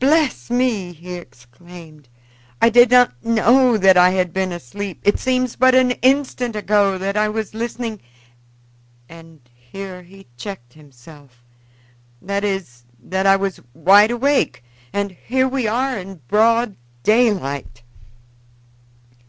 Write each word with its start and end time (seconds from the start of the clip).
"Bless 0.00 0.50
me!" 0.50 0.92
he 0.92 1.14
exclaimed, 1.14 2.08
"I 2.60 2.68
did 2.68 2.90
not 2.90 3.24
know 3.24 3.76
that 3.76 3.96
I 3.96 4.10
had 4.10 4.32
been 4.32 4.50
asleep. 4.50 4.98
It 5.04 5.20
seems 5.20 5.54
but 5.54 5.72
an 5.72 5.92
instant 6.02 6.56
ago 6.56 6.98
that 6.98 7.16
I 7.16 7.28
was 7.28 7.54
listening" 7.54 8.00
and 9.08 9.40
here 9.54 10.02
he 10.02 10.26
checked 10.36 10.72
himself 10.72 11.44
"that 12.20 12.42
is, 12.42 12.82
that 12.98 13.24
I 13.26 13.36
was 13.36 13.60
wide 13.72 14.10
awake, 14.10 14.64
and 14.92 15.12
here 15.12 15.46
we 15.46 15.68
are 15.68 15.96
in 15.96 16.22
broad 16.26 16.74
daylight." 17.04 17.84